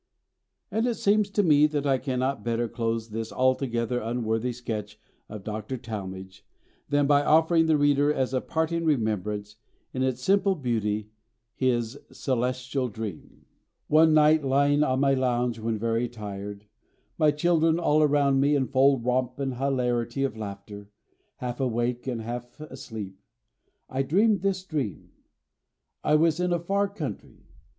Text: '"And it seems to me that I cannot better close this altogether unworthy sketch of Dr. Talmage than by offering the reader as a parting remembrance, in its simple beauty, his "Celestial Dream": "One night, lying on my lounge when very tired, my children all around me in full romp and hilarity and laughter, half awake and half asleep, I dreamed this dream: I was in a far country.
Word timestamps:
'"And 0.71 0.87
it 0.87 0.95
seems 0.95 1.29
to 1.29 1.43
me 1.43 1.67
that 1.67 1.85
I 1.85 1.99
cannot 1.99 2.43
better 2.43 2.67
close 2.67 3.09
this 3.09 3.31
altogether 3.31 3.99
unworthy 3.99 4.51
sketch 4.51 4.99
of 5.29 5.43
Dr. 5.43 5.77
Talmage 5.77 6.43
than 6.89 7.05
by 7.05 7.23
offering 7.23 7.67
the 7.67 7.77
reader 7.77 8.11
as 8.11 8.33
a 8.33 8.41
parting 8.41 8.83
remembrance, 8.83 9.57
in 9.93 10.01
its 10.01 10.23
simple 10.23 10.55
beauty, 10.55 11.11
his 11.53 11.99
"Celestial 12.11 12.87
Dream": 12.87 13.45
"One 13.89 14.11
night, 14.15 14.43
lying 14.43 14.81
on 14.81 15.01
my 15.01 15.13
lounge 15.13 15.59
when 15.59 15.77
very 15.77 16.09
tired, 16.09 16.65
my 17.19 17.29
children 17.29 17.77
all 17.77 18.01
around 18.01 18.39
me 18.39 18.55
in 18.55 18.69
full 18.69 18.97
romp 18.97 19.37
and 19.37 19.53
hilarity 19.57 20.23
and 20.23 20.35
laughter, 20.35 20.89
half 21.35 21.59
awake 21.59 22.07
and 22.07 22.21
half 22.21 22.59
asleep, 22.59 23.19
I 23.87 24.01
dreamed 24.01 24.41
this 24.41 24.63
dream: 24.63 25.11
I 26.03 26.15
was 26.15 26.39
in 26.39 26.51
a 26.51 26.59
far 26.59 26.87
country. 26.87 27.45